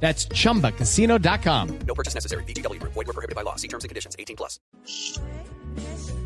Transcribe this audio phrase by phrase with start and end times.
[0.00, 1.78] That's chumbacasino.com.
[1.86, 2.44] No purchase necessary.
[2.44, 2.80] BGW.
[2.82, 3.56] Void were prohibited by law.
[3.56, 4.14] See terms and conditions.
[4.18, 4.60] 18 plus.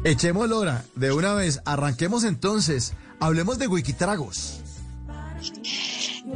[0.02, 4.60] Echemos lora, de una vez, arranquemos entonces, hablemos de Wikitragos.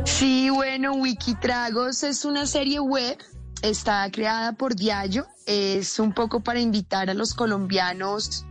[0.05, 3.17] Sí, bueno, Wikitragos es una serie web,
[3.63, 8.45] está creada por Diallo, es un poco para invitar a los colombianos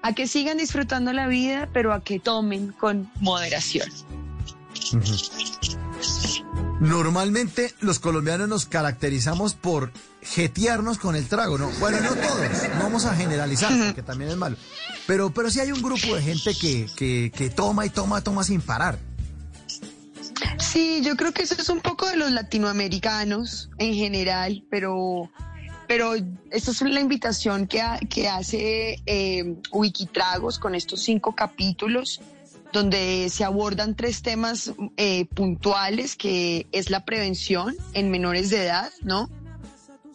[0.00, 3.90] a que sigan disfrutando la vida, pero a que tomen con moderación.
[6.80, 11.70] Normalmente los colombianos nos caracterizamos por jetearnos con el trago, ¿no?
[11.80, 14.56] Bueno, no todos, no vamos a generalizar, porque también es malo.
[15.06, 18.44] Pero, pero sí hay un grupo de gente que, que, que toma y toma, toma
[18.44, 18.98] sin parar.
[20.58, 25.30] Sí, yo creo que eso es un poco de los latinoamericanos en general, pero,
[25.88, 26.12] pero
[26.50, 32.20] esta es la invitación que, ha- que hace eh, Wikitragos con estos cinco capítulos
[32.76, 38.90] donde se abordan tres temas eh, puntuales, que es la prevención en menores de edad,
[39.00, 39.30] ¿no?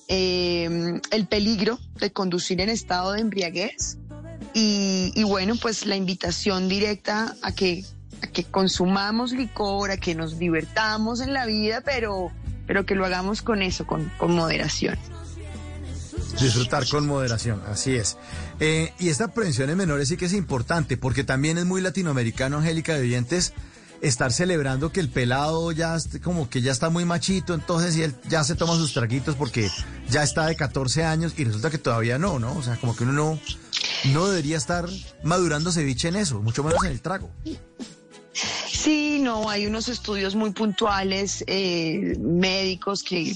[0.07, 3.97] Eh, el peligro de conducir en estado de embriaguez
[4.53, 7.83] y, y bueno, pues la invitación directa a que,
[8.21, 12.31] a que consumamos licor, a que nos divertamos en la vida, pero,
[12.67, 14.99] pero que lo hagamos con eso, con, con moderación.
[16.39, 18.17] Disfrutar con moderación, así es.
[18.59, 22.57] Eh, y esta prevención en menores sí que es importante, porque también es muy latinoamericano,
[22.57, 23.53] Angélica de Oyentes,
[24.01, 28.15] estar celebrando que el pelado ya como que ya está muy machito, entonces y él
[28.27, 29.69] ya se toma sus traguitos porque
[30.09, 32.53] ya está de 14 años y resulta que todavía no, ¿no?
[32.53, 33.39] O sea, como que uno no,
[34.11, 34.89] no debería estar
[35.23, 37.29] madurando ceviche en eso, mucho menos en el trago.
[38.65, 43.35] Sí, no, hay unos estudios muy puntuales eh, médicos que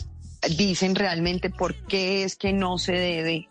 [0.49, 3.47] dicen realmente por qué es que no se debe,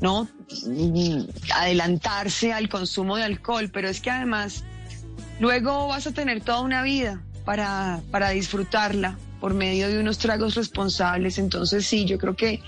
[0.00, 0.28] ¿no?
[0.66, 1.22] Mm,
[1.54, 4.64] Adelantarse al consumo de alcohol, pero es que además
[5.40, 10.54] luego vas a tener toda una vida para, para disfrutarla por medio de unos tragos
[10.54, 11.36] responsables.
[11.36, 12.62] Entonces sí, yo creo que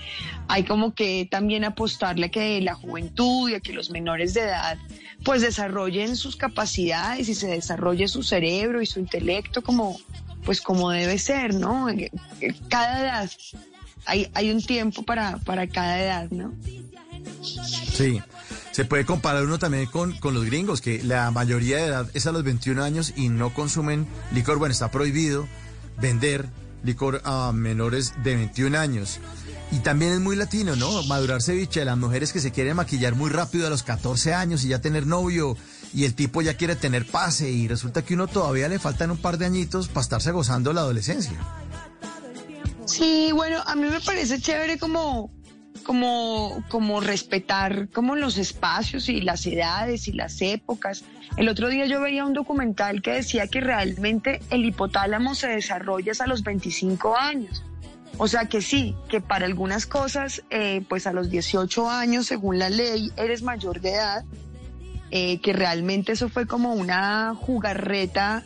[0.49, 4.41] hay como que también apostarle a que la juventud y a que los menores de
[4.41, 4.77] edad
[5.23, 9.97] pues desarrollen sus capacidades y se desarrolle su cerebro y su intelecto como
[10.45, 11.87] pues como debe ser, ¿no?
[12.69, 13.31] Cada edad,
[14.05, 16.53] hay, hay un tiempo para, para cada edad, ¿no?
[17.43, 18.21] Sí.
[18.71, 22.27] Se puede comparar uno también con, con los gringos, que la mayoría de edad es
[22.27, 24.57] a los 21 años y no consumen licor.
[24.57, 25.47] Bueno, está prohibido
[25.97, 26.49] vender
[26.83, 29.19] licor a menores de 21 años.
[29.71, 31.03] Y también es muy latino, ¿no?
[31.03, 34.69] Madurar ceviche, las mujeres que se quieren maquillar muy rápido a los 14 años y
[34.69, 35.57] ya tener novio,
[35.95, 39.17] y el tipo ya quiere tener pase, y resulta que uno todavía le faltan un
[39.17, 41.39] par de añitos para estarse gozando la adolescencia.
[42.83, 45.31] Sí, bueno, a mí me parece chévere como,
[45.83, 51.05] como, como respetar como los espacios y las edades y las épocas.
[51.37, 56.11] El otro día yo veía un documental que decía que realmente el hipotálamo se desarrolla
[56.11, 57.63] hasta los 25 años.
[58.17, 62.59] O sea que sí, que para algunas cosas, eh, pues a los 18 años, según
[62.59, 64.25] la ley, eres mayor de edad,
[65.11, 68.43] eh, que realmente eso fue como una jugarreta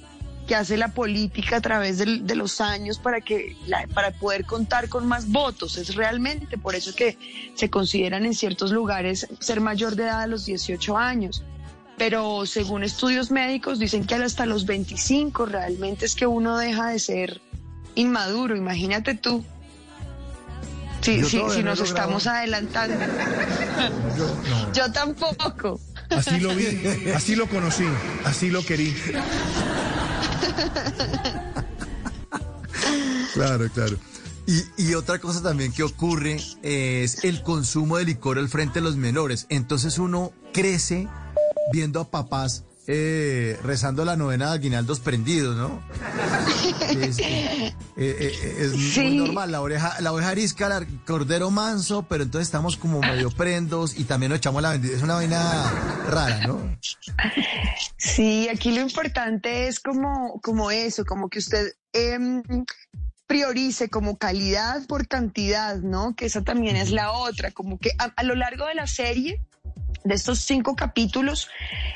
[0.48, 4.46] que hace la política a través del- de, los años para que la- para poder
[4.46, 5.78] contar con más votos.
[5.78, 7.18] Es realmente por eso que
[7.56, 11.44] se consideran en ciertos lugares ser mayor de edad a los 18 años.
[12.00, 17.00] Pero según estudios médicos dicen que hasta los 25 realmente es que uno deja de
[17.00, 17.42] ser
[17.96, 18.56] inmaduro.
[18.56, 19.44] Imagínate tú.
[21.02, 21.84] Sí, sí, si nos logrado.
[21.84, 22.96] estamos adelantando.
[24.18, 24.74] Yo, no.
[24.74, 25.80] Yo tampoco.
[26.10, 26.66] Así lo vi,
[27.16, 27.86] así lo conocí,
[28.26, 28.96] así lo querí.
[33.34, 33.98] Claro, claro.
[34.48, 38.82] Y, y otra cosa también que ocurre es el consumo de licor al frente de
[38.82, 39.46] los menores.
[39.50, 41.08] Entonces uno crece
[41.72, 45.84] viendo a papás eh, rezando la novena de aguinaldos prendidos, ¿no?
[46.90, 52.24] Es, eh, eh, es muy normal, la oreja, la oveja arisca, el cordero manso, pero
[52.24, 54.98] entonces estamos como medio prendos y también nos echamos la bendición.
[54.98, 55.72] Es una vaina
[56.10, 56.80] rara, ¿no?
[57.98, 62.42] Sí, aquí lo importante es como, como eso, como que usted em,
[63.28, 66.16] priorice como calidad por cantidad, ¿no?
[66.16, 69.40] Que esa también es la otra, como que a, a lo largo de la serie,
[70.04, 71.50] de estos cinco capítulos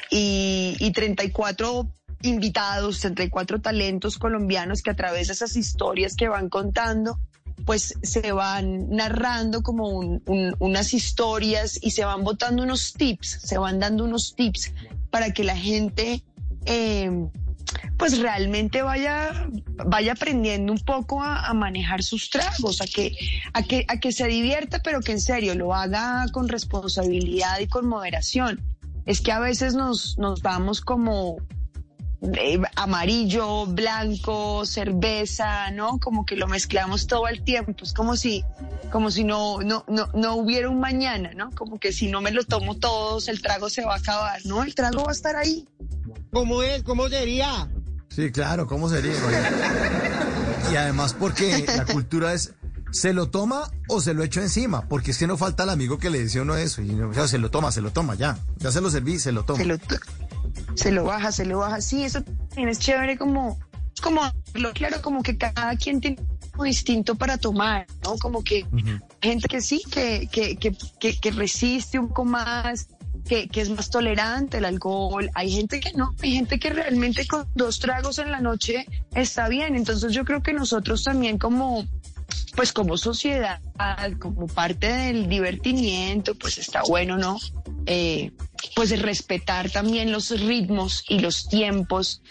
[0.10, 1.88] y, y 34
[2.24, 7.20] invitados, 34 talentos colombianos que a través de esas historias que van contando,
[7.66, 10.00] pues se van narrando como
[10.60, 14.72] unas historias y se van botando unos tips, se van dando unos tips
[15.12, 16.24] para que la gente
[16.66, 17.28] eh,
[18.04, 19.48] pues realmente vaya,
[19.86, 23.16] vaya aprendiendo un poco a, manejar sus tragos, a que,
[23.54, 27.68] a, que, a que se divierta, pero que en serio lo haga con responsabilidad y
[27.68, 28.62] con moderación.
[29.06, 31.38] Es que a veces nos, nos vamos como
[32.38, 35.98] eh, amarillo, blanco, cerveza, ¿no?
[35.98, 37.86] Como que lo mezclamos todo el tiempo.
[37.86, 38.44] Es como si,
[38.92, 41.52] como si no, no, no, no hubiera un mañana, ¿no?
[41.52, 44.42] Como que si no me lo tomo todos, el trago se va a acabar.
[44.44, 45.66] No, el trago va a estar ahí.
[46.34, 46.84] ¿Cómo es?
[46.84, 47.70] ¿Cómo sería?
[48.16, 49.14] Sí, claro, ¿cómo sería?
[50.72, 52.54] Y además porque la cultura es,
[52.92, 54.88] ¿se lo toma o se lo echo encima?
[54.88, 56.82] Porque es que no falta el amigo que le dice uno eso.
[56.82, 58.38] Y o sea, se lo toma, se lo toma, ya.
[58.58, 59.60] Ya se lo serví, se lo toma.
[59.60, 59.78] Se lo,
[60.76, 61.82] se lo baja, se lo baja.
[61.82, 63.60] Sí, eso también es chévere como,
[64.02, 64.22] como,
[64.74, 66.18] claro, como que cada quien tiene
[66.52, 68.18] algo distinto para tomar, ¿no?
[68.18, 68.66] Como que
[69.22, 72.88] gente que sí, que, que, que, que, resiste un poco más,
[73.28, 77.26] que, que, es más tolerante al alcohol, hay gente que no, hay gente que realmente
[77.28, 78.86] con dos tragos en la noche
[79.16, 79.76] está bien.
[79.76, 81.86] Entonces yo creo que nosotros también como,
[82.56, 83.62] pues como sociedad,
[84.20, 87.40] como parte del divertimiento, pues está bueno, ¿no?
[87.86, 88.32] Eh,
[88.76, 92.22] pues respetar también los ritmos y los tiempos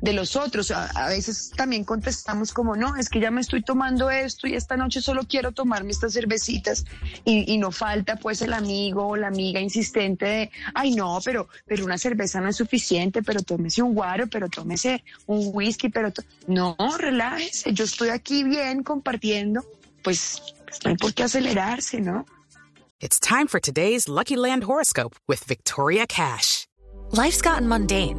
[0.00, 0.70] de los otros.
[0.70, 4.76] A, veces también contestamos como, no, es que ya me estoy tomando esto y esta
[4.76, 6.84] noche solo quiero tomarme estas cervecitas
[7.24, 11.84] y, no falta pues el amigo o la amiga insistente de, ay no, pero, pero
[11.84, 16.10] una cerveza no es suficiente, pero tómese un guaro, pero tómese un whisky, pero
[16.46, 19.64] no, relájese, yo estoy aquí bien compartiendo,
[20.02, 22.24] pues, pues no hay por qué acelerarse, ¿no?
[23.00, 26.66] It's time for today's Lucky Land horoscope with Victoria Cash.
[27.12, 28.18] Life's gotten mundane,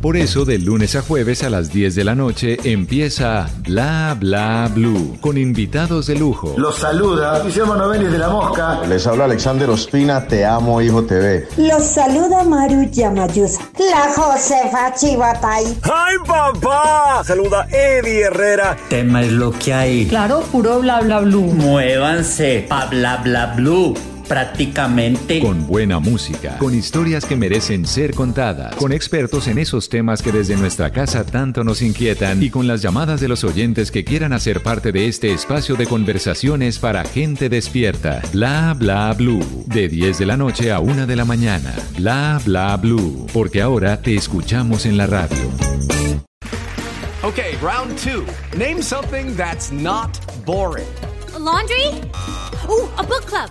[0.00, 4.70] Por eso, de lunes a jueves a las 10 de la noche empieza Bla Bla
[4.74, 6.54] Blue con invitados de lujo.
[6.56, 8.80] Los saluda Guillermo Novelli de La Mosca.
[8.88, 11.46] Les habla Alexander Ospina, Te Amo Hijo TV.
[11.58, 13.60] Los saluda Maru Yamayusa.
[13.78, 15.66] La Josefa Chivatay.
[15.82, 17.22] ¡Ay, papá!
[17.22, 18.78] Saluda Eddie Herrera.
[18.88, 20.06] Tema es lo que hay.
[20.06, 21.42] Claro, puro Bla Bla Blue.
[21.42, 23.94] Muévanse pa Bla Bla Blue
[24.30, 25.40] prácticamente.
[25.40, 30.30] Con buena música, con historias que merecen ser contadas, con expertos en esos temas que
[30.30, 34.32] desde nuestra casa tanto nos inquietan y con las llamadas de los oyentes que quieran
[34.32, 38.22] hacer parte de este espacio de conversaciones para gente despierta.
[38.32, 39.64] Bla bla blue.
[39.66, 41.74] De 10 de la noche a 1 de la mañana.
[41.98, 43.26] Bla bla blue.
[43.32, 45.50] Porque ahora te escuchamos en la radio.
[47.24, 48.24] Okay, round 2.
[48.56, 50.86] Name something that's not boring.
[51.36, 51.86] laundry?
[52.68, 53.50] Ooh, a book club.